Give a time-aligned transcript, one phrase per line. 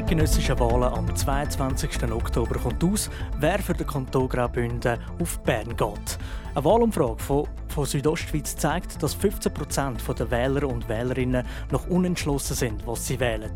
[0.00, 2.10] Eidgenössischen Wahlen am 22.
[2.10, 6.18] Oktober kommt aus, wer für den Kanton Graubünden auf Bern geht.
[6.54, 12.56] Eine Wahlumfrage von, von Südostschweiz zeigt, dass 15 Prozent der Wähler und Wählerinnen noch unentschlossen
[12.56, 13.52] sind, was sie wählen.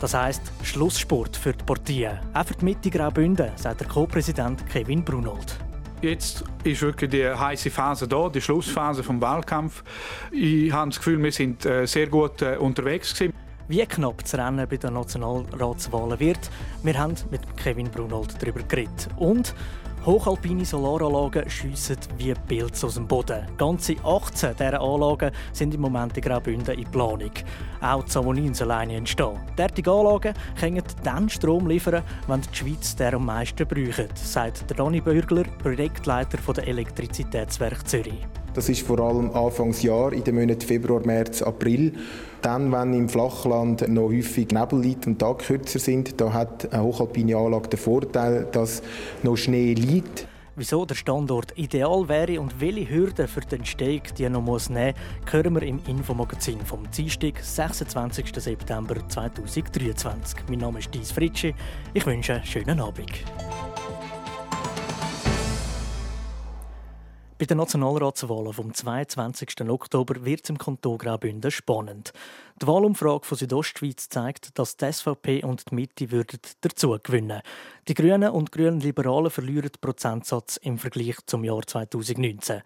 [0.00, 2.20] Das heisst Schlusssport für die Partien.
[2.34, 5.58] Auch für die Mitte Graubünden, sagt der Co-Präsident Kevin Brunold.
[6.02, 9.82] Jetzt ist wirklich die heiße Phase da, die Schlussphase vom Wahlkampf.
[10.30, 13.34] Ich habe das Gefühl, wir sind äh, sehr gut äh, unterwegs gewesen.
[13.70, 16.50] Wie knapp das Rennen bei den Nationalratswahlen wird,
[16.82, 19.08] wir haben mit Kevin Brunold darüber geredet.
[19.16, 19.54] Und
[20.04, 23.46] hochalpine Solaranlagen schiessen wie Pilze aus dem Boden.
[23.56, 27.30] Ganze 18 dieser Anlagen sind im Moment in Graubünden in Planung.
[27.80, 29.38] Auch die Samonin soll entstehen.
[29.56, 34.78] Derartige Anlagen können dann Strom liefern, wenn die Schweiz der am meisten bräuchte, sagt der
[34.78, 38.26] Dani Bürgler, Projektleiter der Elektrizitätswerk Zürich.
[38.54, 41.92] Das ist vor allem Anfangsjahr in den Monaten Februar, März, April.
[42.42, 46.82] Dann, wenn im Flachland noch häufig Nebel liegt und Tag kürzer sind, da hat eine
[46.82, 48.82] hochalpine Anlage den Vorteil, dass
[49.22, 50.26] noch Schnee liegt.
[50.56, 54.94] Wieso der Standort ideal wäre und welche Hürden für den Steg die noch muss nehmen
[55.22, 58.32] muss, hören wir im Infomagazin vom Dienstag, 26.
[58.36, 60.40] September 2023.
[60.48, 61.54] Mein Name ist Dies Fritschi.
[61.94, 63.10] Ich wünsche einen schönen Abend.
[67.40, 69.62] Bei den Nationalratswahlen vom 22.
[69.66, 72.12] Oktober wird es im Kanton Graubünden spannend.
[72.60, 77.40] Die Wahlumfrage von Südostschweiz zeigt, dass die SVP und die Mitte würden dazu gewinnen.
[77.88, 82.60] Die Grünen und Grünen Liberalen verlieren den Prozentsatz im Vergleich zum Jahr 2019.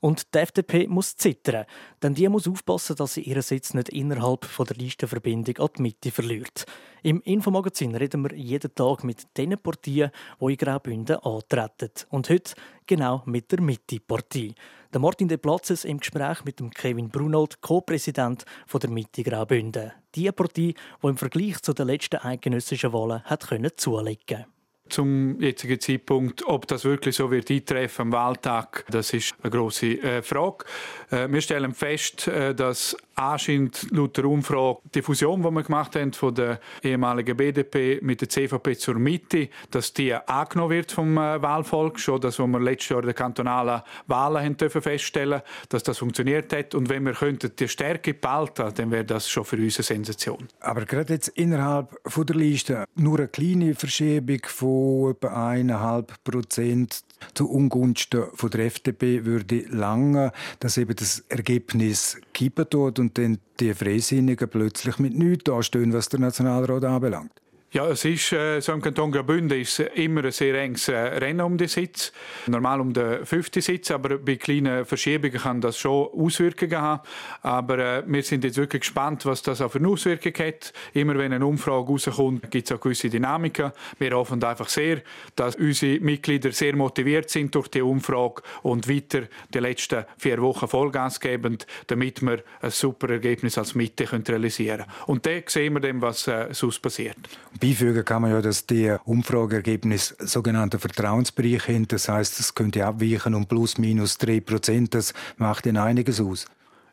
[0.00, 1.64] Und die FDP muss zittern,
[2.02, 5.82] denn die muss aufpassen, dass sie ihren Sitz nicht innerhalb von der Listenverbindung an die
[5.82, 6.66] Mitte verliert.
[7.02, 10.10] Im Infomagazin reden wir jeden Tag mit den Partien,
[10.40, 11.90] die in Graubünden antreten.
[12.10, 12.54] Und heute
[12.86, 14.54] genau mit der Mitte-Partei.
[14.92, 19.92] Der Martin De Platzes im Gespräch mit dem Kevin Brunold, Co-Präsident der Mitte Graubünden.
[20.14, 24.57] Die Partei, die im Vergleich zu den letzten eidgenössischen Wahlen hat zulegen konnte
[24.88, 26.46] zum jetzigen Zeitpunkt.
[26.46, 30.64] Ob das wirklich so wird eintreffen am Wahltag, das ist eine große äh, Frage.
[31.10, 35.96] Äh, wir stellen fest, äh, dass anscheinend laut der Umfrage die Fusion, die wir gemacht
[35.96, 41.16] haben von der ehemaligen BDP mit der CVP zur Mitte, dass die angenommen wird vom
[41.16, 41.98] äh, Wahlvolk.
[41.98, 45.98] Schon das, was wir letztes Jahr in den kantonalen Wahlen haben dürfen feststellen, dass das
[45.98, 46.74] funktioniert hat.
[46.74, 50.46] Und wenn wir könnten die Stärke behalten, dann wäre das schon für uns eine Sensation.
[50.60, 54.77] Aber gerade jetzt innerhalb von der Liste nur eine kleine Verschiebung von
[55.10, 57.02] etwa eineinhalb Prozent
[57.34, 63.38] zu Ungunsten von der FDP würde lange, dass eben das Ergebnis kippen tut und dann
[63.60, 67.32] die Freisinnigen plötzlich mit nichts dastehen, was der Nationalrat anbelangt.
[67.70, 71.42] Ja, es ist äh, so im Kanton Graubünden ist immer ein sehr enges äh, Rennen
[71.42, 72.14] um den Sitz.
[72.46, 77.02] Normal um den fünften Sitz, aber bei kleinen Verschiebungen kann das schon Auswirkungen haben.
[77.42, 80.72] Aber äh, wir sind jetzt wirklich gespannt, was das auch für eine Auswirkung hat.
[80.94, 83.72] Immer wenn eine Umfrage rauskommt, gibt es auch gewisse Dynamiken.
[83.98, 85.02] Wir hoffen einfach sehr,
[85.36, 90.68] dass unsere Mitglieder sehr motiviert sind durch die Umfrage und weiter die letzten vier Wochen
[90.68, 94.92] Vollgas geben, damit wir ein super Ergebnis als Mitte realisieren können.
[95.06, 97.18] Und dann sehen wir dann, was sonst passiert.
[97.58, 101.92] Beifügen kann man ja, dass die Umfrageergebnisse sogenannte Vertrauensbereich sind.
[101.92, 104.94] Das heißt, es könnte abweichen um plus minus drei Prozent.
[104.94, 106.46] Das macht ihnen einiges aus.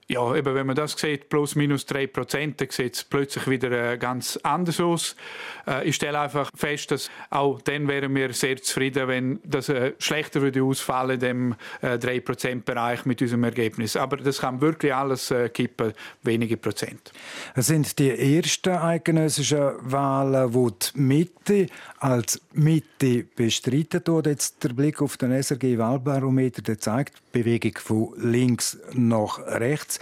[0.08, 3.94] Ja, eben, wenn man das sieht, plus minus 3 Prozent, dann sieht es plötzlich wieder
[3.94, 5.16] äh, ganz anders aus.
[5.66, 9.94] Äh, ich stelle einfach fest, dass auch dann wären wir sehr zufrieden, wenn das äh,
[9.98, 13.96] schlechter würde ausfallen dem 3 Prozent Bereich mit unserem Ergebnis.
[13.98, 17.12] Aber das kann wirklich alles kippen, wenige Prozent.
[17.56, 21.68] Es sind die ersten eidgenössischen Wahlen, wo die Mitte
[22.00, 24.28] als Mitte bestreiten wird.
[24.28, 29.95] Jetzt der Blick auf den SRG-Wahlbarometer, der zeigt Bewegung von links nach rechts.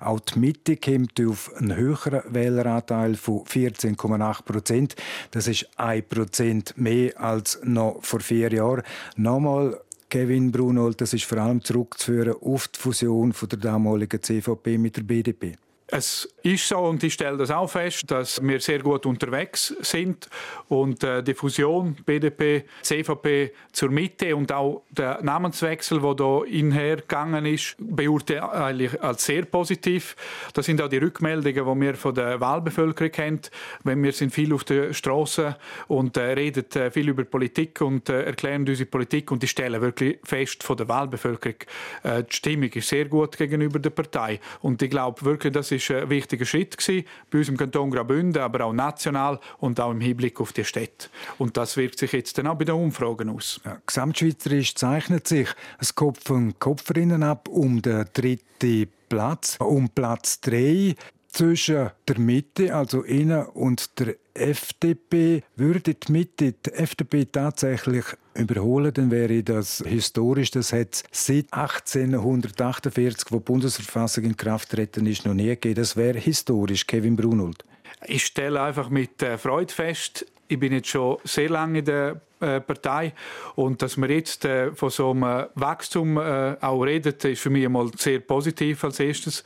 [0.00, 4.96] Auch die Mitte kommt auf einen höheren Wähleranteil von 14,8 Prozent.
[5.30, 8.82] Das ist ein Prozent mehr als noch vor vier Jahren.
[9.16, 14.76] Nochmal Kevin Brunold, das ist vor allem zurückzuführen auf die Fusion von der damaligen CVP
[14.76, 15.56] mit der BDP.
[15.92, 20.28] Es ist so und ich stelle das auch fest, dass wir sehr gut unterwegs sind
[20.68, 27.44] und äh, die Fusion BDP, CVP zur Mitte und auch der Namenswechsel, der da inhergegangen
[27.44, 30.14] ist, beurteile ich als sehr positiv.
[30.54, 33.40] Das sind auch die Rückmeldungen, die wir von der Wahlbevölkerung kennen.
[33.82, 35.56] Wenn wir sind viel auf der Straße
[35.88, 39.80] und äh, reden äh, viel über Politik und äh, erklären unsere Politik und ich stelle
[39.80, 41.56] wirklich fest von der Wahlbevölkerung,
[42.04, 45.79] äh, die Stimmung ist sehr gut gegenüber der Partei und ich glaube wirklich, das ist
[45.88, 49.90] ist ein wichtiger Schritt gewesen, bei uns im Kanton Graubünden, aber auch national und auch
[49.90, 51.08] im Hinblick auf die Städte.
[51.38, 53.60] Und das wirkt sich jetzt dann auch bei den Umfragen aus.
[53.64, 55.48] Ja, gesamtschweizerisch zeichnet sich
[55.78, 60.94] das Kopf und Kopferinnen ab um den dritten Platz, um Platz 3
[61.32, 65.42] zwischen der Mitte, also Ihnen und der FDP.
[65.56, 68.04] Würde die Mitte die FDP tatsächlich
[68.34, 70.50] überholen, dann wäre das historisch.
[70.50, 75.76] Das hat es seit 1848, wo die Bundesverfassung in Kraft treten ist, noch nie gegeben.
[75.76, 77.64] Das wäre historisch, Kevin Brunold.
[78.06, 82.20] Ich stelle einfach mit äh, Freude fest, ich bin jetzt schon sehr lange in der
[82.40, 83.12] Partei
[83.54, 87.64] und dass wir jetzt äh, von so einem Wachstum äh, auch reden, ist für mich
[87.64, 89.44] einmal sehr positiv als erstes.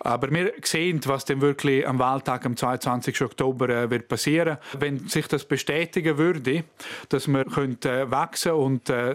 [0.00, 3.22] Aber wir sehen, was denn wirklich am Wahltag am 22.
[3.22, 4.58] Oktober äh, wird passieren.
[4.78, 6.64] Wenn sich das bestätigen würde,
[7.08, 9.14] dass wir könnte, äh, wachsen und äh,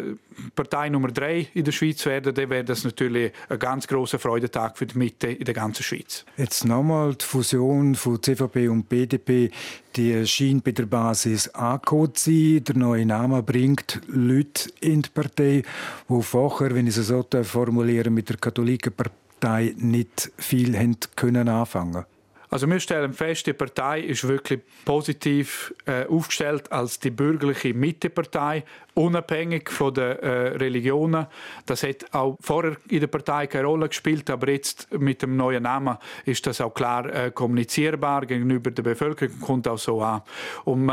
[0.55, 4.77] Partei Nummer drei in der Schweiz werden, dann wäre das natürlich ein ganz großer Freudentag
[4.77, 6.25] für die Mitte in der ganzen Schweiz.
[6.37, 9.51] Jetzt nochmal die Fusion von CVP und BDP,
[9.95, 12.63] die scheint bei der Basis angekommen zu sein.
[12.63, 15.63] Der neue Name bringt Leute in die Partei,
[16.09, 22.05] die vorher, wenn ich es so formulieren mit der Katholikenpartei nicht viel haben können anfangen
[22.49, 28.63] also wir stellen fest, die Partei ist wirklich positiv äh, aufgestellt als die bürgerliche Mittepartei,
[28.93, 31.27] unabhängig von den äh, Religionen.
[31.65, 35.63] Das hat auch vorher in der Partei keine Rolle gespielt, aber jetzt mit dem neuen
[35.63, 40.21] Namen ist das auch klar äh, kommunizierbar gegenüber der Bevölkerung, kommt auch so an.
[40.63, 40.85] Und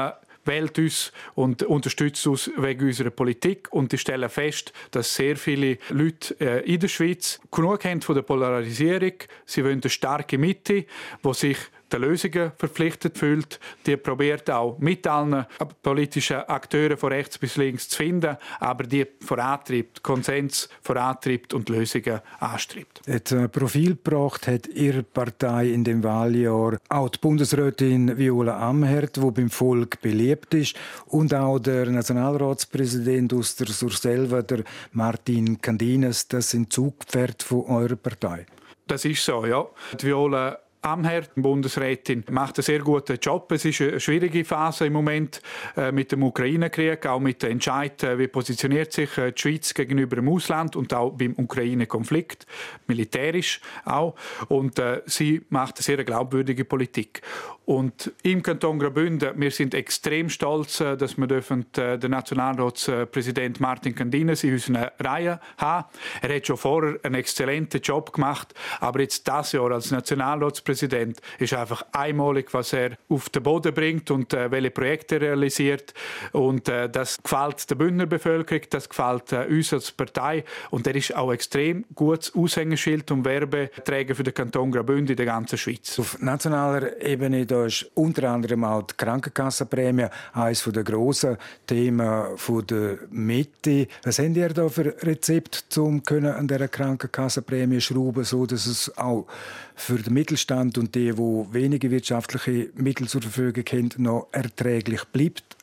[0.44, 5.78] wählt uns und unterstützt uns wegen unserer Politik und die stellen fest, dass sehr viele
[5.90, 9.14] Leute äh, in der Schweiz genug haben von der Polarisierung.
[9.46, 10.84] Sie wollen eine starke Mitte,
[11.24, 11.58] die sich
[11.94, 13.60] den Lösungen verpflichtet fühlt.
[13.86, 15.46] Die probiert auch mit allen
[15.82, 22.20] politischen Akteuren von rechts bis links zu finden, aber die vorantreibt, Konsens vorantreibt und Lösungen
[22.40, 23.00] anstrebt.
[23.08, 29.16] Hat ein Profil gebracht hat Ihre Partei in dem Wahljahr auch die Bundesrätin Viola Amherd,
[29.16, 30.76] die beim Volk beliebt ist,
[31.06, 36.28] und auch der Nationalratspräsident aus der Surselva, der Martin Candines.
[36.28, 38.46] Das sind Zugpferde von eurer Partei.
[38.86, 39.66] Das ist so, ja.
[39.98, 43.50] Die Viola Amherd, Bundesrätin, macht einen sehr guten Job.
[43.52, 45.40] Es ist eine schwierige Phase im Moment
[45.78, 49.72] äh, mit dem Ukraine-Krieg, auch mit dem Entscheid, äh, wie positioniert sich äh, die Schweiz
[49.72, 52.46] gegenüber dem Ausland und auch beim Ukraine-Konflikt,
[52.86, 54.14] militärisch auch.
[54.48, 57.22] Und sie macht eine sehr glaubwürdige Politik.
[57.64, 64.44] Und im Kanton Graubünden, wir sind extrem stolz, dass wir dürfen den Nationalratspräsident Martin Candines
[64.44, 65.86] in unserer Reihe haben.
[66.20, 71.20] Er hat schon vorher einen exzellenten Job gemacht, aber jetzt das Jahr als Nationalratspräsident Bundespräsident
[71.38, 75.94] ist einfach einmalig, was er auf den Boden bringt und äh, welche Projekte er realisiert.
[76.32, 80.44] Und äh, das gefällt der Bündner Bevölkerung, das gefällt äh, uns als Partei.
[80.70, 85.26] Und er ist auch extrem gutes Aushängeschild und Werbeträger für den Kanton Graubünden in der
[85.26, 85.98] ganzen Schweiz.
[85.98, 91.36] Auf nationaler Ebene da ist unter anderem auch die Krankenkassenprämie eines der grossen
[91.66, 92.36] Themen
[92.68, 93.86] der Mitte.
[94.02, 99.26] Was habt ihr da für Rezept, um an dieser Krankenkassenprämie schrauben, so dass es auch
[99.74, 105.56] für den Mittelstand und die, die wenige wirtschaftliche Mittel zur Verfügung haben, noch erträglich bleibt?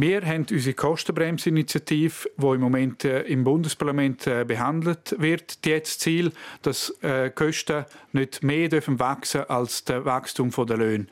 [0.00, 5.86] Wir haben unsere Kostenbremsinitiative, die im Moment äh, im Bundesparlament äh, behandelt wird, die hat
[5.86, 6.30] das Ziel,
[6.62, 11.06] dass äh, Kosten nicht mehr dürfen wachsen als das Wachstum der Löhne.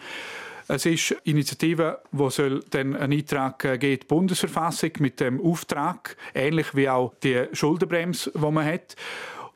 [0.69, 6.75] Es ist eine Initiative, die dann einen Eintrag geben die Bundesverfassung mit dem Auftrag, ähnlich
[6.75, 8.95] wie auch die Schuldenbremse, die man hat.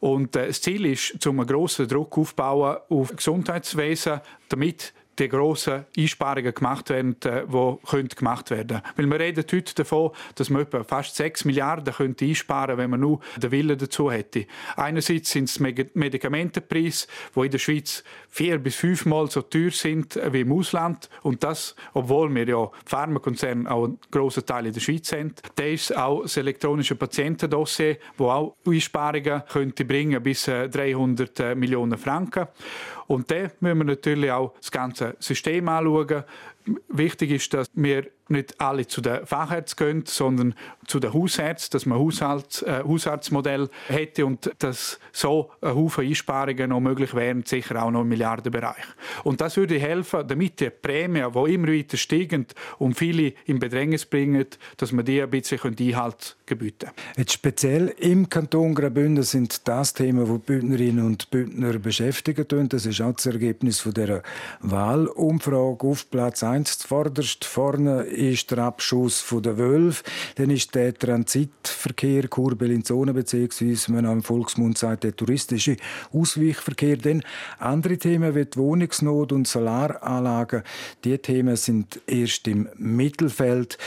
[0.01, 5.85] Und äh, das Ziel ist, zum einen grossen Druck aufbauen auf Gesundheitswesen, damit die grossen
[5.97, 10.83] Einsparungen gemacht werden, äh, die gemacht werden Weil wir reden heute davon, dass man etwa
[10.83, 14.47] fast 6 Milliarden könnte einsparen wenn man nur den Willen dazu hätte.
[14.77, 20.41] Einerseits sind es Medikamentenpreise, die in der Schweiz vier bis fünfmal so teuer sind wie
[20.41, 21.11] im Ausland.
[21.23, 25.35] Und das, obwohl wir ja Pharmakonzerne auch einen grossen Teil in der Schweiz haben.
[25.57, 31.99] Da ist auch das elektronische Patientendossier, das auch Einsparungen könnte bringen bis 300 äh, Millionen
[31.99, 32.47] Franken.
[33.11, 36.23] Und dann müssen wir natürlich auch das ganze System anschauen.
[36.87, 40.55] Wichtig ist, dass wir nicht alle zu den Fachärzten gehen, sondern
[40.87, 46.71] zu den Hausärzten, dass man Haushalts, äh, Hausarztmodell hätte und dass so ein Haufen Einsparungen
[46.71, 48.85] noch möglich wären, sicher auch noch im Milliardenbereich.
[49.25, 52.47] Und das würde helfen, damit die Prämien, die immer weiter steigen
[52.79, 54.47] und viele in Bedrängnis bringen,
[54.77, 56.93] dass man die ein bisschen Einhalt gebieten können.
[57.17, 62.69] Jetzt speziell im Kanton Graubünden sind das Themen, die Bündnerinnen und Bündner beschäftigen.
[62.69, 64.23] Das ist auch das Ergebnis von der
[64.61, 70.05] Wahlumfrage auf Platz 1 Ganz vorderst vorne ist der Abschuss der Wölfe.
[70.37, 75.77] Dann ist der Transitverkehr, Kur-Bellinzona, beziehungsweise man im Volksmund sagt, der touristische
[76.13, 76.97] Ausweichverkehr.
[76.99, 77.23] Dann
[77.59, 80.63] andere Themen wie die Wohnungsnot und Solaranlagen.
[81.05, 83.79] Die Themen sind erst im Mittelfeld.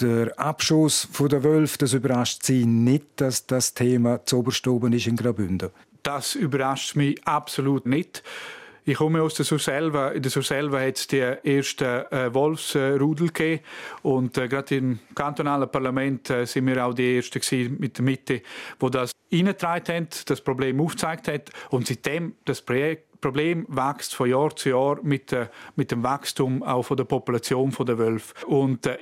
[0.00, 5.16] Der Abschuss der Wölfe, das überrascht Sie nicht, dass das Thema zu oben ist in
[5.16, 5.68] Graubünden?
[6.02, 8.22] Das überrascht mich absolut nicht.
[8.84, 10.08] Ich komme aus der Surselva.
[10.08, 13.62] In der Surselva hat es die ersten äh, Wolfsrudel gegeben.
[14.02, 18.42] Und äh, gerade im kantonalen Parlament äh, sind wir auch die Ersten mit der Mitte,
[18.80, 21.50] wo das reingetragen haben, das Problem aufgezeigt hat.
[21.70, 25.46] Und seitdem das Projekt Problem wächst von Jahr zu Jahr mit, äh,
[25.76, 28.34] mit dem Wachstum auch von der Population der Wölfe.
[28.46, 28.98] Und äh,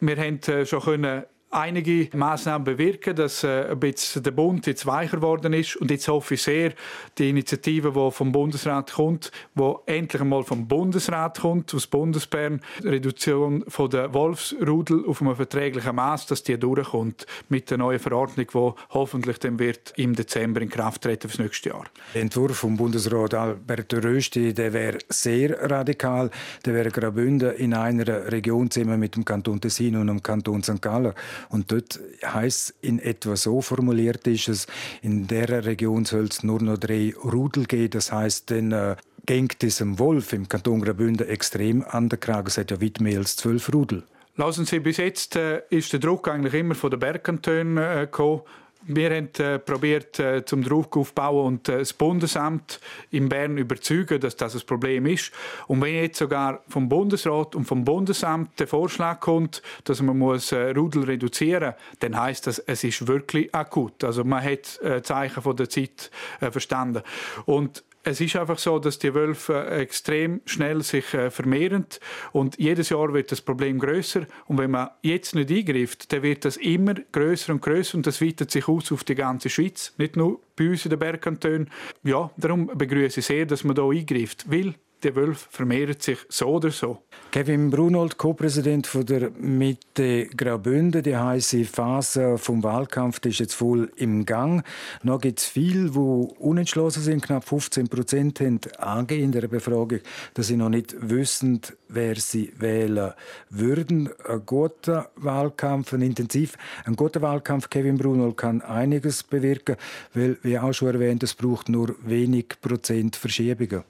[0.00, 5.18] wir haben äh, schon können einige Maßnahmen bewirken, dass äh, ein der Bund jetzt weicher
[5.18, 5.76] geworden ist.
[5.76, 6.72] Und jetzt hoffe ich sehr,
[7.18, 13.64] die Initiative, die vom Bundesrat kommt, die endlich einmal vom Bundesrat kommt, aus Bundesbern, Reduktion
[13.68, 18.72] von der Wolfsrudel auf einem verträglichen Maß, dass die durchkommt mit der neuen Verordnung, die
[18.90, 21.84] hoffentlich dann wird im Dezember in Kraft treten fürs nächste Jahr.
[22.14, 26.30] Der Entwurf vom Bundesrat Albert Rösti, der wäre sehr radikal.
[26.64, 30.82] Der wäre Graubünden in einer Region zusammen mit dem Kanton Tessin und dem Kanton St.
[30.82, 31.14] Gallen
[31.48, 34.66] und dort heißt in etwa so formuliert ist es,
[35.02, 37.90] in der Region soll es nur noch drei Rudel geben.
[37.90, 38.96] Das heißt, dann äh,
[39.26, 42.48] geht diesem Wolf im Kanton Graubünden extrem an der Kragen.
[42.48, 44.02] Es hat ja weit mehr als zwölf Rudel.
[44.36, 48.42] Lassen Sie, bis jetzt äh, ist der Druck eigentlich immer von den Bergkantonen äh, gekommen.
[48.86, 54.20] Wir haben äh, probiert, äh, zum Druck aufbauen und äh, das Bundesamt in Bern überzeugen,
[54.20, 55.32] dass das ein Problem ist.
[55.68, 60.52] Und wenn jetzt sogar vom Bundesrat und vom Bundesamt der Vorschlag kommt, dass man muss
[60.52, 64.04] äh, Rudel reduzieren, dann heißt das, es ist wirklich akut.
[64.04, 66.10] Also man hat äh, Zeichen von der Zeit
[66.40, 67.02] äh, verstanden.
[67.46, 71.86] Und es ist einfach so, dass die Wölfe extrem schnell sich äh, vermehren
[72.32, 76.44] und jedes Jahr wird das Problem größer und wenn man jetzt nicht eingreift, dann wird
[76.44, 80.16] das immer größer und größer und das weitet sich aus auf die ganze Schweiz, nicht
[80.16, 81.70] nur bei uns in den Bergkantonen.
[82.02, 86.46] Ja, darum begrüße ich sehr, dass man da eingreift, weil die Wölfe vermehren sich so
[86.46, 86.98] oder so.
[87.30, 91.02] Kevin Brunold, Co-Präsident der Mitte Graubünden.
[91.02, 94.64] Die heiße Phase vom Wahlkampf ist jetzt voll im Gang.
[95.02, 97.22] Noch gibt es viele, die unentschlossen sind.
[97.22, 100.00] Knapp 15 Prozent haben angegeben in der Befragung,
[100.34, 103.12] dass sie noch nicht wissen, wer sie wählen
[103.50, 104.10] würden.
[104.26, 109.76] Ein guter Wahlkampf, ein intensiv, ein guter Wahlkampf, Kevin Brunold, kann einiges bewirken,
[110.14, 113.84] weil, wie auch schon erwähnt, es braucht nur wenig Prozent Verschiebungen.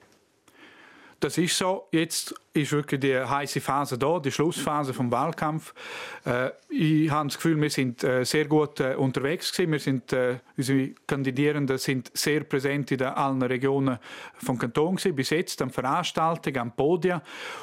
[1.21, 1.88] Das ist so.
[1.92, 5.75] Jetzt ist wirklich die heiße Phase da, die Schlussphase vom Wahlkampf.
[6.25, 9.73] Äh, ich habe das Gefühl, wir sind äh, sehr gut äh, unterwegs gewesen.
[9.73, 13.99] Wir sind, äh, unsere Kandidierenden sind sehr präsent in allen Regionen
[14.37, 15.16] vom Kanton gewesen.
[15.16, 17.20] Bis jetzt an Veranstaltungen, am Podium.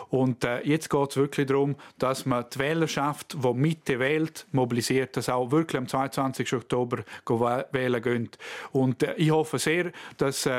[0.09, 5.15] Und äh, jetzt geht es wirklich darum, dass man die Wählerschaft, die Mitte wählt, mobilisiert,
[5.15, 6.53] dass auch wirklich am 22.
[6.53, 7.05] Oktober
[7.71, 8.29] wählen gehen.
[8.73, 10.49] Und äh, ich hoffe sehr, dass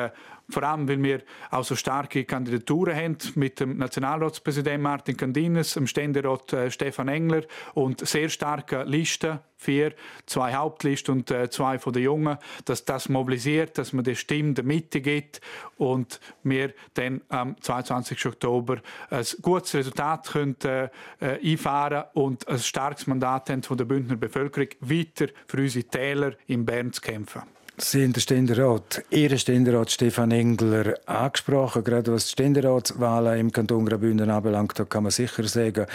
[0.52, 3.78] vor allem, weil wir auch so starke Kandidaturen haben mit dem
[4.22, 7.42] Nationalratspräsidenten Martin Candines, dem Ständerat äh, Stefan Engler
[7.74, 9.94] und sehr starke Listen, vier,
[10.26, 14.54] zwei Hauptlisten und äh, zwei von den Jungen, dass das mobilisiert, dass man die Stimme
[14.54, 15.40] der Mitte gibt
[15.76, 18.26] und wir dann am 22.
[18.26, 20.88] Oktober ein gutes Resultat können, äh,
[21.20, 26.64] einfahren und ein starkes Mandat haben von der Bündner Bevölkerung, weiter für unsere Täler in
[26.64, 27.42] Bern zu kämpfen.
[27.84, 31.82] Sie haben den Ständerat, Ihren Ständerat Stefan Engler angesprochen.
[31.82, 35.86] Gerade was die Ständeratswahlen im Kanton Graubünden anbelangt, da kann man sicher sagen,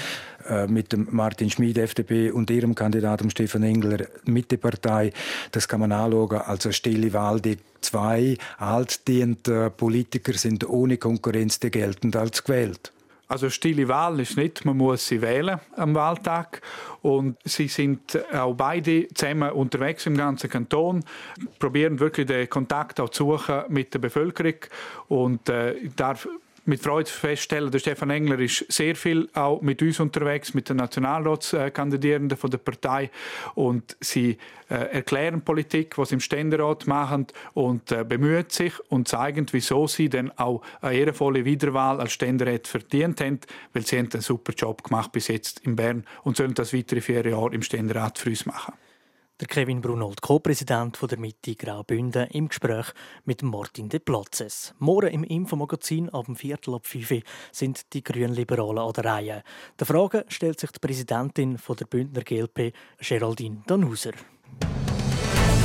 [0.50, 5.14] äh, mit dem Martin Schmid, FDP, und Ihrem Kandidaten Stefan Engler, Mittepartei,
[5.54, 7.40] das kann man anschauen als eine stille Wahl.
[7.40, 12.92] Die zwei altdienten Politiker sind ohne Konkurrenz die geltend als gewählt.
[13.28, 16.62] Also stille Wahl ist nicht, man muss sie wählen am Wahltag.
[17.02, 21.04] Und sie sind auch beide zusammen unterwegs im ganzen Kanton,
[21.60, 24.56] probieren wirklich den Kontakt auch zu suchen mit der Bevölkerung.
[25.10, 26.28] Und äh, darf
[26.68, 30.78] mit Freude feststellen, der Stefan Engler ist sehr viel auch mit uns unterwegs, mit den
[30.78, 33.10] Nationalratskandidierenden von der Partei
[33.56, 34.38] und sie
[34.70, 39.88] äh, erklären Politik, was sie im Ständerat machen und äh, bemühen sich und zeigen, wieso
[39.88, 43.40] sie denn auch eine ehrenvolle Wiederwahl als Ständerat verdient haben,
[43.74, 47.00] weil sie haben einen super Job gemacht bis jetzt in Bern und sollen das weitere
[47.00, 48.74] vier Jahre im Ständerat für uns machen.
[49.40, 52.88] Der Kevin Brunold, Co-Präsident der Mitte Graubünden, im Gespräch
[53.24, 54.74] mit Martin de Platzes.
[54.80, 59.44] Morgen im Infomagazin ab dem Viertel ab 5 sind die Grünliberalen an der Reihe.
[59.80, 64.14] Der Frage stellt sich die Präsidentin der Bündner GLP, Geraldine Danhuser.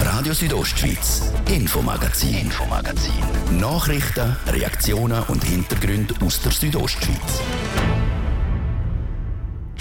[0.03, 3.25] Radio Südostschweiz, Infomagazin, Infomagazin.
[3.59, 7.41] Nachrichten, Reaktionen und Hintergründe aus der Südostschweiz.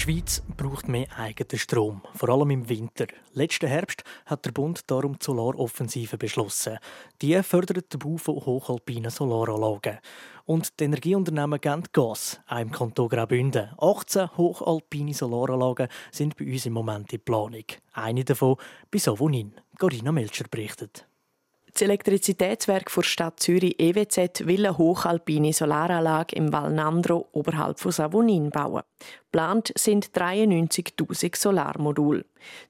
[0.02, 3.06] Die Schweiz braucht mehr eigenen Strom, vor allem im Winter.
[3.34, 6.80] Letzten Herbst hat der Bund darum die Solaroffensive beschlossen.
[7.22, 10.00] Die fördert den Bau von hochalpinen Solaranlagen.
[10.48, 13.70] Und die Energieunternehmen geben Gas, auch im Kanton Graubünden.
[13.78, 17.66] 18 hochalpine Solaranlagen sind bei uns im Moment in Planung.
[17.94, 18.56] Eine davon
[18.90, 19.54] bei Savonin.
[19.78, 21.06] Corina Melcher berichtet.
[21.74, 27.92] Das Elektrizitätswerk der Stadt Zürich EWZ will eine hochalpine Solaranlage im Val Nandro oberhalb von
[27.92, 28.84] Savonin bauen.
[29.32, 32.26] Plant sind 93.000 Solarmodule.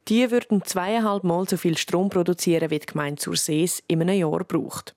[0.07, 4.43] Die würden zweieinhalb Mal so viel Strom produzieren, wie die Gemeinde Sursees in einem Jahr
[4.43, 4.95] braucht.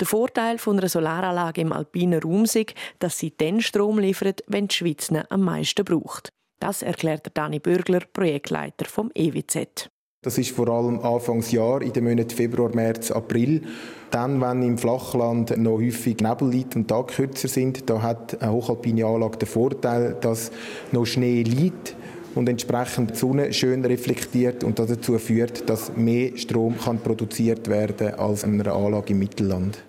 [0.00, 4.68] Der Vorteil von einer Solaranlage im alpinen Raum ist, dass sie den Strom liefert, wenn
[4.68, 6.32] die Schweiz am meisten braucht.
[6.60, 9.90] Das erklärt Dani Bürgler, Projektleiter vom EWZ.
[10.24, 13.60] Das ist vor allem Anfangsjahr in den Monaten Februar, März, April.
[14.10, 18.50] Dann, wenn im Flachland noch häufig Nebel liegt und Tag kürzer sind, da hat eine
[18.50, 20.50] hochalpine Anlage den Vorteil, dass
[20.92, 21.94] noch Schnee liegt
[22.34, 27.68] und entsprechend die Sonne schön reflektiert und das dazu führt, dass mehr Strom kann produziert
[27.68, 29.84] werden als in einer Anlage im Mittelland.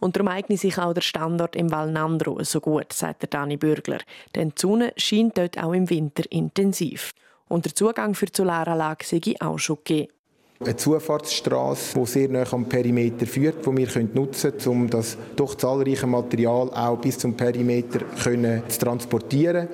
[0.00, 3.56] Und darum eignet sich auch der Standort im Val Nandro so gut, sagt der Dani
[3.56, 4.00] Bürgler.
[4.34, 7.12] Denn die Sonne scheint dort auch im Winter intensiv.
[7.48, 10.12] Und der Zugang für die Solaranlage sei auch schon gegeben.
[10.60, 15.54] Eine Zufahrtsstraße, die sehr nah am Perimeter führt, die wir nutzen können, um das doch
[15.54, 19.68] zahlreiche Material auch bis zum Perimeter zu transportieren.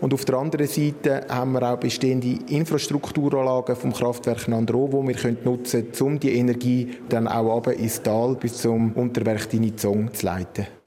[0.00, 5.36] Und auf der anderen Seite haben wir auch bestehende Infrastrukturanlagen vom Kraftwerk Nandro, die wir
[5.44, 10.24] nutzen können, um die Energie dann auch runter ins Tal bis zum Unterwerk Dinizong zu
[10.24, 10.79] leiten.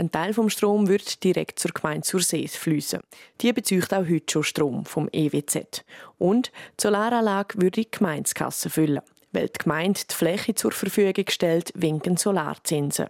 [0.00, 3.00] Ein Teil vom Strom wird direkt zur Gemeinde Sursees fließen.
[3.42, 5.84] Die bezieht auch heute schon Strom vom EWZ.
[6.16, 6.46] Und
[6.78, 9.02] die Solaranlage würde die Gemeindekasse füllen.
[9.32, 13.08] Weil die Gemeinde die Fläche zur Verfügung stellt, winken Solarzinsen.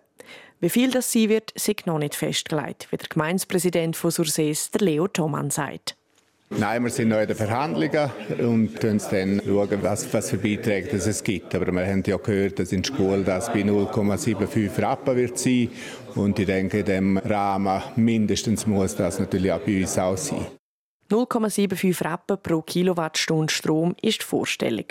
[0.59, 4.81] Wie viel das sein wird, ist noch nicht festgelegt, wie der Gemeindepräsident von Sursees, der
[4.81, 5.97] Leo Thomann, sagt.
[6.53, 9.01] Nein, wir sind noch in den Verhandlungen und schauen
[9.71, 11.55] dann, was, was für Beiträge es gibt.
[11.55, 15.71] Aber wir haben ja gehört, dass in der Schule das bei 0,75 Rappen wird sein.
[16.17, 20.45] Und ich denke, in diesem Rahmen mindestens muss das natürlich auch bei uns auch sein.
[21.09, 24.87] 0,75 Rappen pro Kilowattstunde Strom ist die Vorstellung.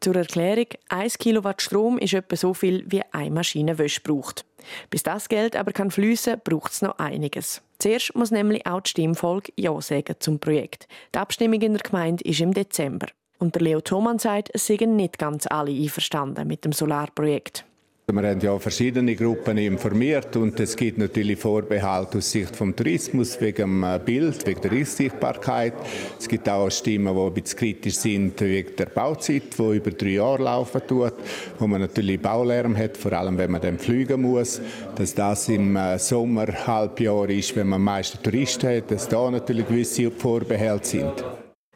[0.00, 4.44] Zur Erklärung, 1 Kilowatt Strom ist etwa so viel, wie eine Maschine Wäsche braucht.
[4.90, 7.62] Bis das Geld aber kann fließen, braucht es noch einiges.
[7.84, 10.88] Zuerst muss nämlich auch die Stimmfolge Ja sagen zum Projekt.
[11.14, 13.08] Die Abstimmung in der Gemeinde ist im Dezember.
[13.38, 17.66] Und der Leo Thomann sagt, es seien nicht ganz alle einverstanden mit dem Solarprojekt.
[18.12, 23.40] Wir haben ja verschiedene Gruppen informiert und es gibt natürlich Vorbehalte aus Sicht vom Tourismus
[23.40, 25.72] wegen dem äh, Bild, wegen der Sichtbarkeit.
[26.18, 30.08] Es gibt auch Stimmen, die ein bisschen kritisch sind wegen der Bauzeit, die über drei
[30.10, 31.14] Jahre laufen tut,
[31.58, 34.60] wo man natürlich Baulärm hat, vor allem wenn man dann fliegen muss.
[34.96, 40.10] Dass das im äh, Sommerhalbjahr ist, wenn man meiste Touristen hat, dass da natürlich gewisse
[40.10, 41.24] Vorbehalte sind.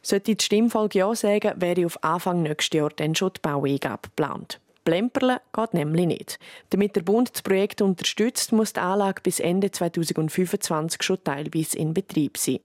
[0.02, 4.60] Sollte die Stimmfolge Ja sagen, wäre auf Anfang nächstes Jahr dann schon die Baueingabe geplant.
[4.88, 6.38] Plemperle geht nämlich nicht.
[6.70, 11.92] Damit der Bund das Projekt unterstützt, muss die Anlage bis Ende 2025 schon teilweise in
[11.92, 12.60] Betrieb sein.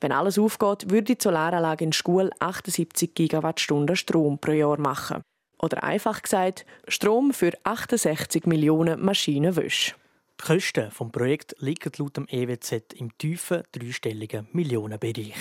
[0.00, 5.20] Wenn alles aufgeht, würde die Solaranlage in Schule 78 Gigawattstunden Strom pro Jahr machen.
[5.58, 9.96] Oder einfach gesagt, Strom für 68 Millionen Maschinenwäsche.
[10.40, 15.34] Die Kosten des Projekts liegen laut dem EWZ im tiefen dreistelligen Millionenbereich.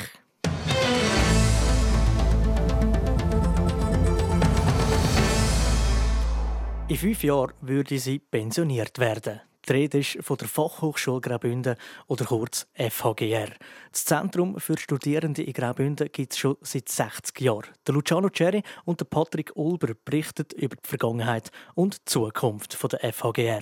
[6.89, 9.41] In fünf Jahren würde sie pensioniert werden.
[9.67, 11.75] Die Rede ist von der Fachhochschule Graubünden
[12.07, 13.49] oder kurz FHGR.
[13.91, 17.67] Das Zentrum für Studierende in Graubünden gibt es schon seit 60 Jahren.
[17.85, 23.13] Der Luciano Cherry und der Patrick Ulber berichten über die Vergangenheit und die Zukunft der
[23.13, 23.61] FHGR.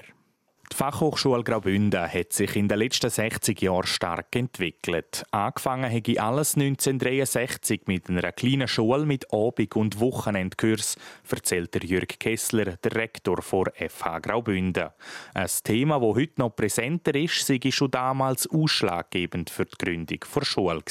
[0.72, 5.24] Die Fachhochschule Graubünden hat sich in den letzten 60 Jahren stark entwickelt.
[5.32, 10.98] Angefangen habe alles 1963 mit einer kleinen Schule mit Abend- und Wochenendkurs,
[11.30, 14.90] erzählt der Jürg Kessler, der Rektor vor FH Graubünden.
[15.34, 20.46] Ein Thema, das heute noch präsenter ist, sei schon damals ausschlaggebend für die Gründung der
[20.46, 20.84] Schule.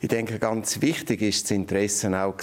[0.00, 2.36] Ich denke, ganz wichtig ist das Interesse auch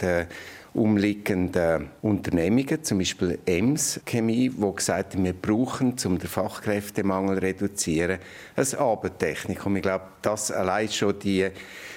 [0.00, 0.28] der
[0.74, 7.42] umliegenden Unternehmungen, zum Beispiel EMS Chemie, wo gesagt haben, wir brauchen, um den Fachkräftemangel zu
[7.42, 8.18] reduzieren,
[8.56, 9.66] eine Abendtechnik.
[9.66, 11.48] Und ich glaube, das allein schon die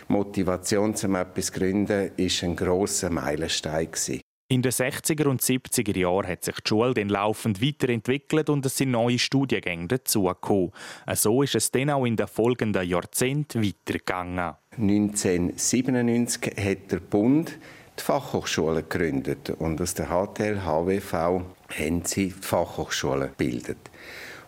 [0.08, 4.22] Motivation, um etwas zu gründen, ist ein grosser Meilenstein gewesen.
[4.48, 8.78] In den 60er und 70er Jahren hat sich die Schule dann laufend weiterentwickelt und es
[8.78, 10.70] sind neue Studiengänge dazugekommen.
[11.14, 14.54] So ist es dann auch in den folgenden Jahrzehnten weitergegangen.
[14.78, 17.58] 1997 hat der Bund
[18.00, 23.78] die Fachhochschule gegründet und aus der HTL, HWV haben sie die Fachhochschule gebildet.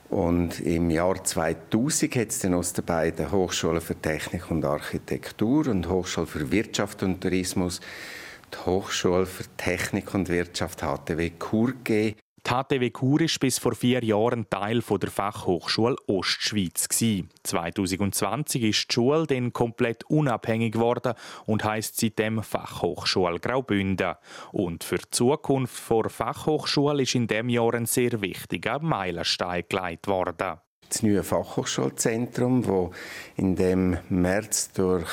[0.09, 5.67] Und im Jahr 2000 hat es dann aus den beiden Hochschulen für Technik und Architektur
[5.67, 7.81] und Hochschule für Wirtschaft und Tourismus
[8.53, 12.15] die Hochschule für Technik und Wirtschaft HTW Chur gegeben.
[12.47, 16.87] Die HTW Chur war bis vor vier Jahren Teil der Fachhochschule Ostschweiz.
[17.43, 24.15] 2020 ist die Schule dann komplett unabhängig geworden und heisst seitdem Fachhochschule Graubünden.
[24.53, 30.07] Und für die Zukunft der Fachhochschule ist in diesem Jahr ein sehr wichtiger Meilenstein gelegt
[30.07, 32.91] worden das neue Fachhochschulzentrum, wo
[33.35, 35.09] in dem März durch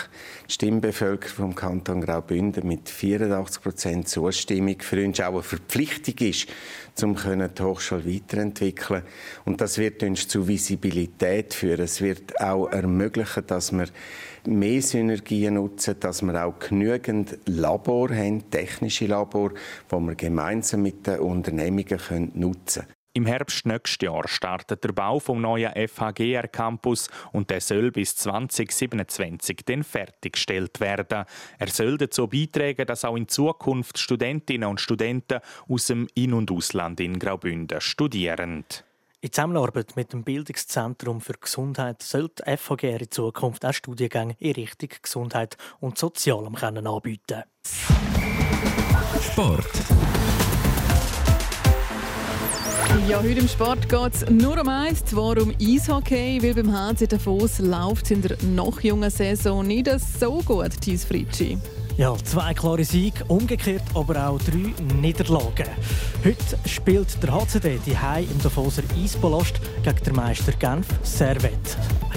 [0.49, 6.47] die Stimmbevölkerung vom Kanton Graubünden mit 84 Prozent Zustimmung für uns auch eine Verpflichtung ist,
[7.03, 9.03] um die Hochschule weiterentwickeln
[9.45, 11.81] Und das wird uns zu Visibilität führen.
[11.81, 13.87] Es wird auch ermöglichen, dass wir
[14.47, 19.53] mehr Synergien nutzen, dass wir auch genügend Labor haben, technische Labor,
[19.89, 23.04] wo wir gemeinsam mit den Unternehmungen nutzen können.
[23.17, 28.17] Im Herbst nächstes Jahr startet der Bau vom neuen FHGR Campus und der soll bis
[28.17, 31.25] 2027 dann fertiggestellt werden.
[31.61, 36.51] Er soll dazu beitragen, dass auch in Zukunft Studentinnen und Studenten aus dem In- und
[36.51, 38.65] Ausland in Graubünden studieren.
[39.21, 44.55] In Zusammenarbeit mit dem Bildungszentrum für Gesundheit soll die FHGR in Zukunft auch Studiengänge in
[44.55, 47.45] Richtung Gesundheit und Sozialem anbieten.
[49.21, 49.71] Sport.
[53.09, 57.07] Ja, heute im Sport geht es nur um eins, zwar um Eishockey, weil beim HC
[57.09, 61.59] Davos läuft es in der noch jungen Saison nicht so gut, Thies Fritschi.
[61.97, 65.67] Ja, zwei klare Siege, umgekehrt aber auch drei Niederlagen.
[66.25, 71.77] Heute spielt der HCD die Hai im Davoser Eispalast gegen den Meister Genf Servet.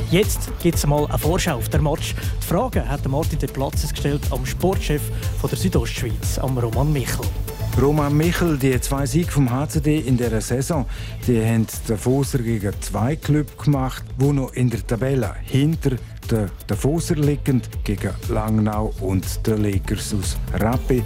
[0.10, 2.16] Jetzt gibt es mal eine Vorschau auf den Match.
[2.42, 5.02] Die Frage hat Martin de Platzes gestellt am Sportchef
[5.42, 7.26] von der Südostschweiz, am Roman Michel.
[7.80, 10.88] Roman Michel, die zwei Siege vom HCD in dieser Saison,
[11.28, 15.92] die haben der Foser gegen zwei Clubs gemacht, die noch in der Tabelle hinter
[16.32, 21.04] der Davoser liegend gegen Langnau und der Lakers aus Rappi.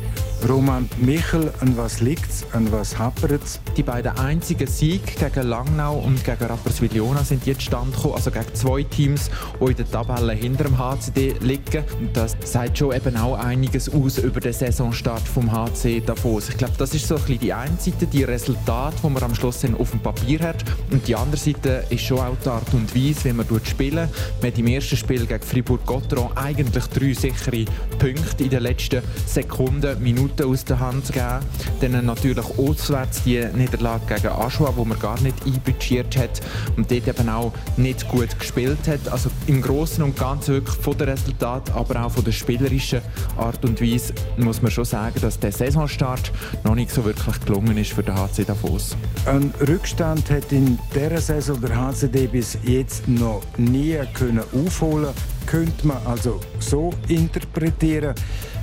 [0.50, 3.60] Roman Michel, an was liegt es, an was hapert es?
[3.78, 8.54] Die beiden einzigen Siege gegen Langnau und gegen Rapperswil-Jona sind jetzt stand gekommen, also gegen
[8.54, 11.84] zwei Teams, die in der Tabelle hinter dem HCD liegen.
[12.00, 16.50] Und das sagt schon eben auch einiges aus über den Saisonstart vom HC Davos.
[16.50, 19.36] Ich glaube, das ist so ein bisschen die eine Seite, die Resultate, die man am
[19.36, 20.66] Schluss auf dem Papier hat.
[20.90, 24.10] Und die andere Seite ist schon auch die Art und Weise, wie man spielen.
[24.42, 27.66] Man hat im ersten Spiel Spiel gegen Fribourg-Gotteron eigentlich drei sichere
[28.00, 31.40] Punkte in den letzten Sekunden, Minuten aus der Hand gegeben.
[31.82, 36.42] Dann natürlich auswärts die Niederlage gegen Aschua, wo man gar nicht einbudgiert hat
[36.78, 39.12] und dort eben auch nicht gut gespielt hat.
[39.12, 43.02] Also im Großen und Ganzen wirklich von den Resultaten, aber auch von der spielerischen
[43.38, 46.32] Art und Weise muss man schon sagen, dass der Saisonstart
[46.64, 48.96] noch nicht so wirklich gelungen ist für den HC Davos.
[49.26, 55.14] Ein Rückstand hat in dieser Saison der HCD bis jetzt noch nie können aufholen Rolle
[55.52, 58.16] könnte man also so interpretieren.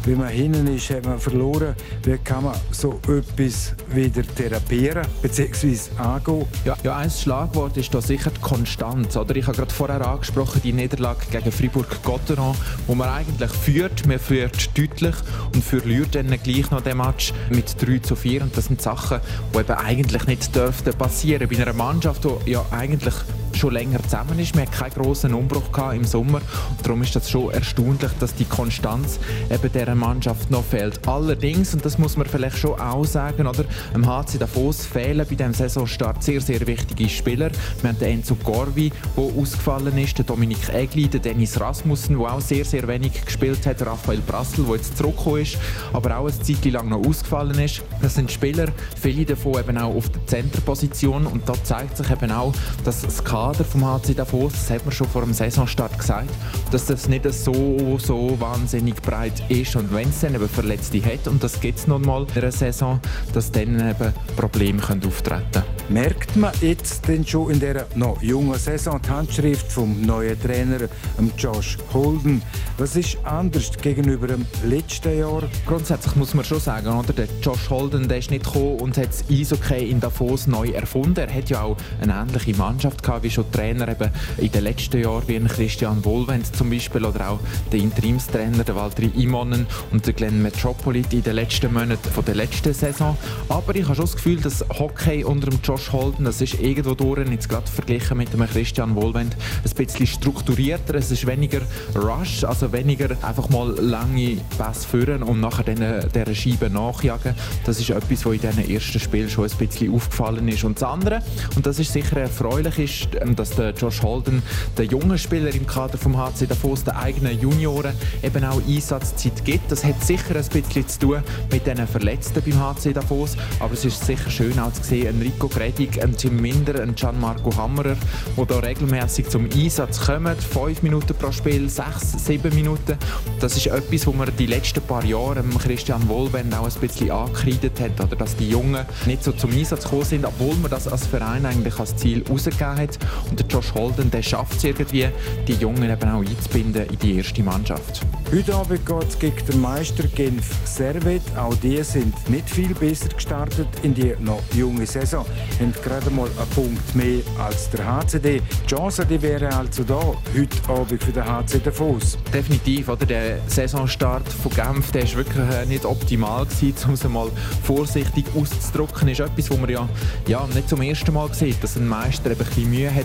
[0.05, 1.75] Wenn man hinten ist, hat man verloren.
[2.03, 5.77] Wie kann man so etwas wieder therapieren bzw.
[5.99, 6.47] angehen?
[6.65, 9.19] Ja, ja, ein Schlagwort ist da sicher die Konstanz.
[9.19, 9.37] Oder?
[9.37, 14.07] Ich habe gerade vorher angesprochen, die Niederlage gegen Fribourg-Gotteron, wo man eigentlich führt.
[14.07, 15.17] Man führt deutlich
[15.55, 18.45] und verliert dann gleich noch den Match mit 3 zu 4.
[18.45, 19.21] Und das sind Sachen,
[19.53, 21.47] die eben eigentlich nicht dürften passieren.
[21.51, 23.15] Bei einer Mannschaft, die ja eigentlich
[23.59, 24.55] schon länger zusammen ist.
[24.55, 26.41] Wir hatten keinen grossen Umbruch im Sommer.
[26.71, 29.19] Und darum ist das schon erstaunlich, dass die Konstanz
[29.51, 31.01] eben dieser Mannschaft noch fehlt.
[31.07, 35.35] Allerdings, und das muss man vielleicht schon auch sagen, oder, im HC Davos fehlen bei
[35.35, 37.51] diesem Saisonstart sehr, sehr wichtige Spieler.
[37.83, 42.33] Wir haben den Enzo Gorvi, der ausgefallen ist, den Dominik Egli, den Dennis Rasmussen, der
[42.33, 45.59] auch sehr, sehr wenig gespielt hat, Raphael Brassel, der jetzt zurückgekommen ist,
[45.93, 47.83] aber auch eine Zeit lang noch ausgefallen ist.
[48.01, 48.69] Das sind Spieler,
[49.01, 52.53] viele davon eben auch auf der Centerposition und da zeigt sich eben auch,
[52.85, 56.29] dass das Kader vom HC Davos, das hat man schon vor dem Saisonstart gesagt,
[56.71, 61.27] dass das nicht so, so wahnsinnig breit ist und wenn es dann eben Verletzte hat,
[61.27, 63.01] und das gibt es nun mal in einer Saison,
[63.33, 65.65] dass dann eben Probleme können auftreten können.
[65.89, 70.89] Merkt man jetzt denn schon in dieser noch jungen Saison die Handschrift vom neuen Trainer
[71.37, 72.43] Josh Holden?
[72.77, 75.43] Was ist anders gegenüber dem letzten Jahr?
[75.67, 77.13] Grundsätzlich muss man schon sagen, oder?
[77.13, 81.19] Der Josh Holden der ist nicht gekommen und hat das Eishockey in Davos neu erfunden.
[81.19, 85.01] Er hat ja auch eine ähnliche Mannschaft gehabt wie schon Trainer eben in den letzten
[85.01, 90.05] Jahren, wie ein Christian Wohlwend zum Beispiel oder auch der Interimstrainer, der Walter Imonen und
[90.07, 93.17] der Glenn Metropolit in den letzten Monaten von der letzten Saison.
[93.49, 96.95] Aber ich habe schon das Gefühl, dass Hockey unter dem Josh Holden, das ist irgendwo
[96.95, 101.61] durch, jetzt gerade verglichen mit dem Christian Wohlwend, ein bisschen strukturierter, es ist weniger
[101.95, 107.35] Rush, also weniger einfach mal lange Pass führen und nachher dann dieser Scheibe nachjagen.
[107.65, 110.65] Das ist etwas, was in diesen ersten Spielen schon ein bisschen aufgefallen ist.
[110.65, 111.23] Und das andere,
[111.55, 114.43] und das ist sicher erfreulich, ist, ähm, dass der Josh Holden,
[114.77, 119.71] der junge Spieler im Kader vom HC Davos, der eigenen Junioren, eben auch Einsatzzeit gibt.
[119.71, 123.85] Das hat sicher ein bisschen zu tun mit den Verletzten beim HC Davos, aber es
[123.85, 127.97] ist sicher schön auch zu sehen, ein Rico Gredig, ein Tim Minder, ein Gianmarco Hammerer,
[128.37, 130.37] die da regelmäßig zum Einsatz kommen.
[130.37, 132.97] Fünf Minuten pro Spiel, sechs, sieben Minuten.
[133.41, 137.81] Das ist etwas, wo man die letzten paar Jahre Christian Wohlwend auch ein bisschen angekreidet
[137.81, 141.07] hat, oder dass die Jungen nicht so zum Einsatz gekommen sind, obwohl man das als
[141.07, 142.99] Verein eigentlich als Ziel herausgegeben hat.
[143.31, 145.09] Und der Josh Holden, der schafft es irgendwie,
[145.47, 148.03] die Jungen eben auch einzubinden in die erste Mannschaft.
[148.31, 151.23] Heute Abend geht es gegen den Meister Genf Servet.
[151.37, 155.25] Auch die sind nicht viel besser gestartet in die noch junge Saison.
[155.59, 158.43] Haben gerade mal einen Punkt mehr als der HCD.
[158.65, 159.99] Die Chance die wäre also da,
[160.37, 162.19] heute Abend für den HC Davos.
[162.33, 162.89] Definitiv.
[162.89, 163.07] Oder?
[163.07, 167.31] Der Saisonstart von Genf der ist wirklich äh, nicht optimal gewesen, um es mal
[167.63, 169.09] vorsichtig auszudrücken.
[169.09, 169.89] ist etwas, wo man ja,
[170.27, 172.98] ja nicht zum ersten Mal sieht, dass ein Meister eben ein bisschen Mühe hat,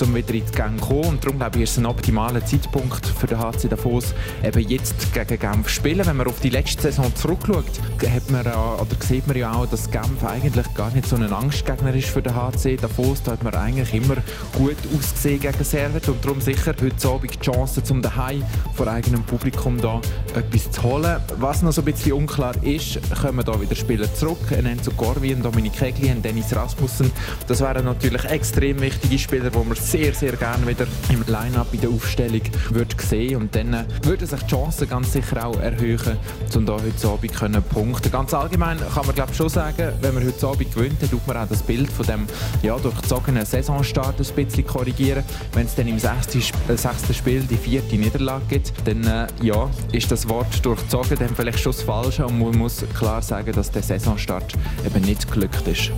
[0.00, 1.04] um wieder in die Gang zu kommen.
[1.04, 5.12] Und darum glaube ich, ist es ein optimaler Zeitpunkt für den HC Davos, eben jetzt
[5.12, 6.06] gegen Genf spielen.
[6.06, 7.64] Wenn man auf die letzte Saison zurückschaut,
[8.08, 11.94] hat man, oder sieht man ja auch, dass Genf eigentlich gar nicht so ein Angstgegner
[11.94, 13.22] ist für den HC Davos.
[13.22, 14.16] Da hat man eigentlich immer
[14.56, 18.42] gut ausgesehen gegen Servet und darum sicher heute Abend die Chance, um daheim
[18.74, 20.00] vor eigenem Publikum da
[20.34, 21.16] etwas zu holen.
[21.38, 24.38] Was noch so ein bisschen unklar ist, kommen da wieder Spieler zurück.
[24.50, 27.10] Enzo Corvin, Dominik Kegli Dennis Rasmussen.
[27.46, 31.80] Das wären natürlich extrem wichtige Spieler, die man sehr, sehr gerne wieder im Line-Up in
[31.80, 36.18] der Aufstellung würde sehen und dann würde sich die Chancen ganz sicher auch erhöhen,
[36.54, 38.10] um da heute Abend können punkten.
[38.10, 41.36] Ganz allgemein kann man glaube schon sagen, wenn man heute Abend gewinnt, dann tut man
[41.36, 42.26] auch das Bild von dem
[42.62, 45.24] ja, durchzogenen Saisonstart ein bisschen korrigieren.
[45.52, 49.70] Wenn es dann im sechsten, äh, sechsten Spiel die vierte Niederlage gibt, dann äh, ja,
[49.92, 53.70] ist das Wort durchzogen dann vielleicht schon das Falsche und man muss klar sagen, dass
[53.70, 55.92] der Saisonstart eben nicht glückt ist.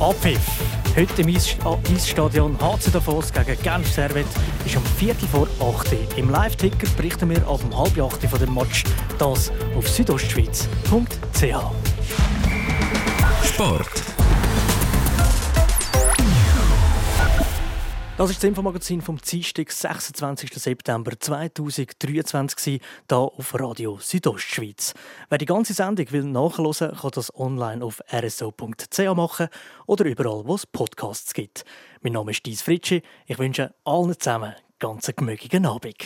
[0.00, 0.81] Abpfiff.
[0.94, 4.26] Heute im Eisstadion HC Davos gegen Genf Servet
[4.66, 8.52] ist um Viertel vor 8 Im Live-Ticker berichten wir ab um halb 8 von dem
[8.52, 8.84] Match.
[9.18, 11.46] Das auf südostschweiz.ch.
[13.42, 14.11] Sport.
[18.22, 20.54] Das ist das Infomagazin vom Dienstag, 26.
[20.54, 24.94] September 2023, hier auf Radio Südostschweiz.
[25.28, 29.48] Wer die ganze Sendung will nachhören kann das online auf rso.ch machen
[29.86, 31.64] oder überall, wo es Podcasts gibt.
[32.02, 33.02] Mein Name ist Dies Fritschi.
[33.26, 35.96] Ich wünsche allen zusammen ganz gemögigen Abend.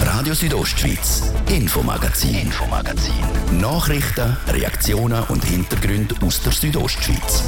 [0.00, 3.60] Radio Südostschweiz, Infomagazin, Infomagazin.
[3.60, 7.44] Nachrichten, Reaktionen und Hintergründe aus der Südostschweiz.